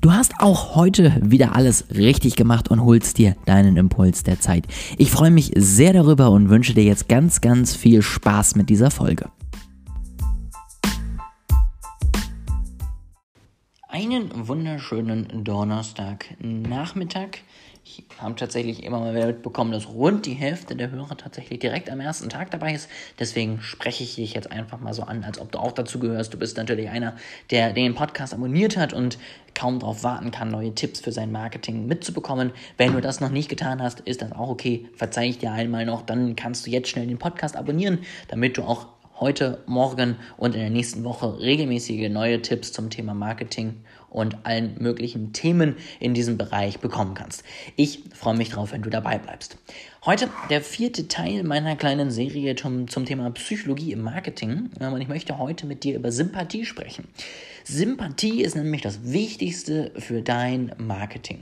[0.00, 4.64] Du hast auch heute wieder alles richtig gemacht und holst dir deinen Impuls der Zeit.
[4.96, 8.92] Ich freue mich sehr darüber und wünsche dir jetzt ganz, ganz viel Spaß mit dieser
[8.92, 9.28] Folge.
[13.98, 17.38] Einen wunderschönen Donnerstagnachmittag.
[17.84, 21.90] Ich habe tatsächlich immer mal wieder mitbekommen, dass rund die Hälfte der Hörer tatsächlich direkt
[21.90, 22.88] am ersten Tag dabei ist.
[23.18, 26.32] Deswegen spreche ich dich jetzt einfach mal so an, als ob du auch dazu gehörst.
[26.32, 27.16] Du bist natürlich einer,
[27.50, 29.18] der den Podcast abonniert hat und
[29.56, 32.52] kaum darauf warten kann, neue Tipps für sein Marketing mitzubekommen.
[32.76, 34.88] Wenn du das noch nicht getan hast, ist das auch okay.
[34.94, 38.62] Verzeih ich dir einmal noch, dann kannst du jetzt schnell den Podcast abonnieren, damit du
[38.62, 38.86] auch
[39.20, 43.76] heute, morgen und in der nächsten Woche regelmäßige neue Tipps zum Thema Marketing
[44.10, 47.44] und allen möglichen Themen in diesem Bereich bekommen kannst.
[47.76, 49.58] Ich freue mich drauf, wenn du dabei bleibst.
[50.04, 54.70] Heute der vierte Teil meiner kleinen Serie zum, zum Thema Psychologie im Marketing.
[54.80, 57.08] Und ich möchte heute mit dir über Sympathie sprechen.
[57.64, 61.40] Sympathie ist nämlich das Wichtigste für dein Marketing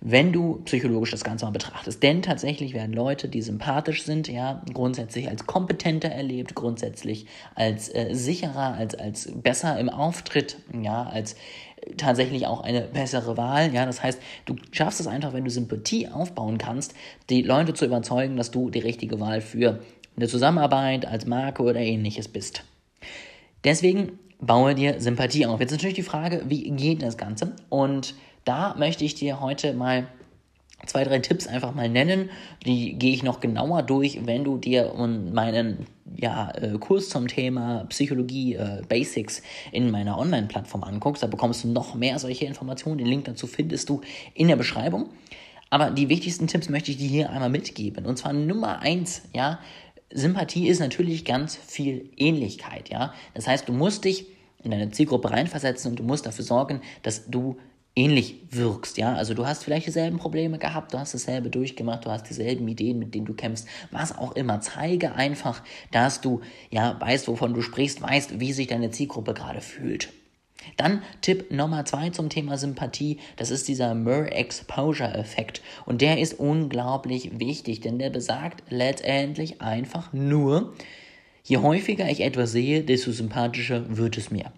[0.00, 2.02] wenn du psychologisch das Ganze mal betrachtest.
[2.02, 8.08] Denn tatsächlich werden Leute, die sympathisch sind, ja, grundsätzlich als kompetenter erlebt, grundsätzlich als äh,
[8.12, 11.36] sicherer, als, als besser im Auftritt, ja, als
[11.96, 13.72] tatsächlich auch eine bessere Wahl.
[13.72, 16.94] Ja, das heißt, du schaffst es einfach, wenn du Sympathie aufbauen kannst,
[17.30, 19.80] die Leute zu überzeugen, dass du die richtige Wahl für
[20.16, 22.64] eine Zusammenarbeit als Marke oder ähnliches bist.
[23.64, 25.60] Deswegen baue dir Sympathie auf.
[25.60, 27.54] Jetzt natürlich die Frage, wie geht das Ganze?
[27.68, 28.14] Und
[28.46, 30.06] da möchte ich dir heute mal
[30.86, 32.30] zwei, drei Tipps einfach mal nennen.
[32.64, 37.84] Die gehe ich noch genauer durch, wenn du dir meinen ja, äh, Kurs zum Thema
[37.88, 41.24] Psychologie äh, Basics in meiner Online-Plattform anguckst.
[41.24, 42.98] Da bekommst du noch mehr solche Informationen.
[42.98, 44.00] Den Link dazu findest du
[44.32, 45.10] in der Beschreibung.
[45.68, 48.06] Aber die wichtigsten Tipps möchte ich dir hier einmal mitgeben.
[48.06, 49.58] Und zwar Nummer eins, ja,
[50.12, 53.12] Sympathie ist natürlich ganz viel Ähnlichkeit, ja.
[53.34, 54.26] Das heißt, du musst dich
[54.62, 57.56] in deine Zielgruppe reinversetzen und du musst dafür sorgen, dass du
[57.96, 59.14] ähnlich wirkst, ja.
[59.14, 62.98] Also du hast vielleicht dieselben Probleme gehabt, du hast dasselbe durchgemacht, du hast dieselben Ideen,
[62.98, 64.60] mit denen du kämpfst, was auch immer.
[64.60, 69.62] Zeige einfach, dass du ja weißt, wovon du sprichst, weißt, wie sich deine Zielgruppe gerade
[69.62, 70.12] fühlt.
[70.76, 75.62] Dann Tipp Nummer zwei zum Thema Sympathie, das ist dieser Mer-Exposure-Effekt.
[75.86, 80.74] Und der ist unglaublich wichtig, denn der besagt letztendlich einfach nur,
[81.44, 84.52] je häufiger ich etwas sehe, desto sympathischer wird es mir.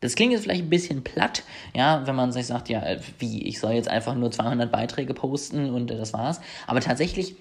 [0.00, 1.42] Das klingt jetzt vielleicht ein bisschen platt,
[1.74, 2.82] ja, wenn man sich sagt, ja,
[3.18, 6.40] wie, ich soll jetzt einfach nur 200 Beiträge posten und das war's.
[6.66, 7.36] Aber tatsächlich,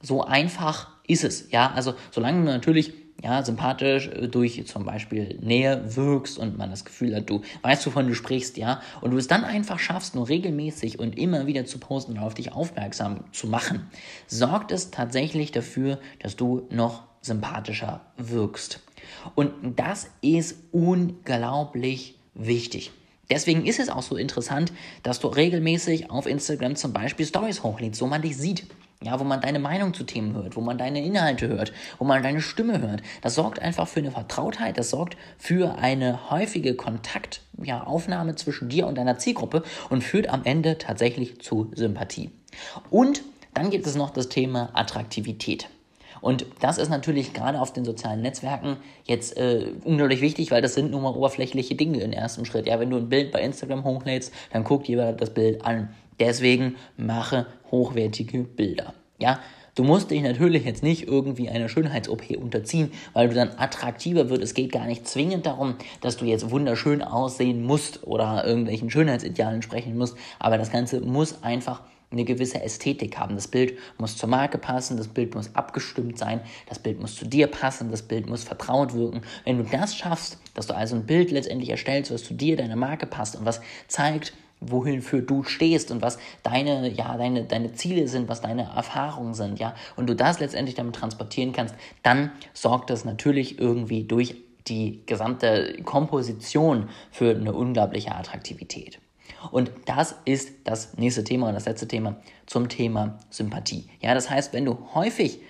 [0.00, 1.72] so einfach ist es, ja.
[1.72, 2.92] Also, solange du natürlich,
[3.22, 7.86] ja, sympathisch äh, durch zum Beispiel Nähe wirkst und man das Gefühl hat, du weißt,
[7.86, 11.64] wovon du sprichst, ja, und du es dann einfach schaffst, nur regelmäßig und immer wieder
[11.64, 13.88] zu posten und auf dich aufmerksam zu machen,
[14.28, 18.80] sorgt es tatsächlich dafür, dass du noch sympathischer wirkst.
[19.34, 22.92] Und das ist unglaublich wichtig.
[23.30, 28.00] Deswegen ist es auch so interessant, dass du regelmäßig auf Instagram zum Beispiel Stories hochlädst,
[28.00, 28.66] wo man dich sieht.
[29.00, 32.20] Ja, wo man deine Meinung zu Themen hört, wo man deine Inhalte hört, wo man
[32.20, 33.00] deine Stimme hört.
[33.22, 38.88] Das sorgt einfach für eine Vertrautheit, das sorgt für eine häufige Kontaktaufnahme ja, zwischen dir
[38.88, 42.32] und deiner Zielgruppe und führt am Ende tatsächlich zu Sympathie.
[42.90, 43.22] Und
[43.54, 45.68] dann gibt es noch das Thema Attraktivität.
[46.20, 50.74] Und das ist natürlich gerade auf den sozialen Netzwerken jetzt äh, unglaublich wichtig, weil das
[50.74, 52.66] sind nun mal oberflächliche Dinge im ersten Schritt.
[52.66, 55.90] Ja, wenn du ein Bild bei Instagram hochlädst, dann guckt jemand das Bild an.
[56.20, 58.94] Deswegen mache hochwertige Bilder.
[59.18, 59.40] Ja,
[59.78, 64.42] Du musst dich natürlich jetzt nicht irgendwie einer Schönheits-OP unterziehen, weil du dann attraktiver wird.
[64.42, 69.62] Es geht gar nicht zwingend darum, dass du jetzt wunderschön aussehen musst oder irgendwelchen Schönheitsidealen
[69.62, 73.34] sprechen musst, aber das Ganze muss einfach eine gewisse Ästhetik haben.
[73.34, 77.26] Das Bild muss zur Marke passen, das Bild muss abgestimmt sein, das Bild muss zu
[77.26, 79.22] dir passen, das Bild muss vertraut wirken.
[79.44, 82.76] Wenn du das schaffst, dass du also ein Bild letztendlich erstellst, was zu dir, deiner
[82.76, 87.74] Marke passt und was zeigt, wohin für du stehst und was deine, ja, deine, deine
[87.74, 92.32] Ziele sind, was deine Erfahrungen sind, ja, und du das letztendlich damit transportieren kannst, dann
[92.54, 98.98] sorgt das natürlich irgendwie durch die gesamte Komposition für eine unglaubliche Attraktivität.
[99.50, 103.88] Und das ist das nächste Thema und das letzte Thema zum Thema Sympathie.
[104.00, 105.40] Ja, das heißt, wenn du häufig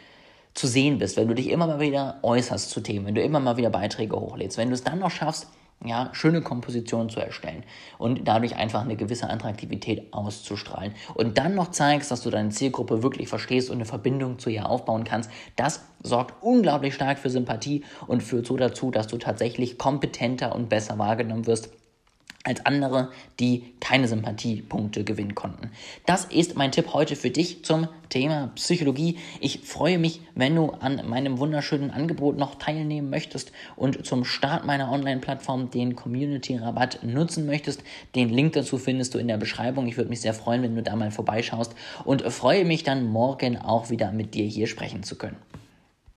[0.55, 3.40] zu sehen bist, wenn du dich immer mal wieder äußerst zu Themen, wenn du immer
[3.40, 5.46] mal wieder Beiträge hochlädst, wenn du es dann noch schaffst,
[5.85, 7.62] ja, schöne Kompositionen zu erstellen
[7.99, 13.05] und dadurch einfach eine gewisse Attraktivität auszustrahlen und dann noch zeigst, dass du deine Zielgruppe
[13.05, 17.84] wirklich verstehst und eine Verbindung zu ihr aufbauen kannst, das sorgt unglaublich stark für Sympathie
[18.08, 21.70] und führt so dazu, dass du tatsächlich kompetenter und besser wahrgenommen wirst
[22.48, 25.70] als andere, die keine Sympathiepunkte gewinnen konnten.
[26.06, 29.18] Das ist mein Tipp heute für dich zum Thema Psychologie.
[29.40, 34.64] Ich freue mich, wenn du an meinem wunderschönen Angebot noch teilnehmen möchtest und zum Start
[34.64, 37.82] meiner Online-Plattform den Community-Rabatt nutzen möchtest.
[38.14, 39.86] Den Link dazu findest du in der Beschreibung.
[39.86, 41.74] Ich würde mich sehr freuen, wenn du da mal vorbeischaust
[42.04, 45.36] und freue mich dann morgen auch wieder mit dir hier sprechen zu können.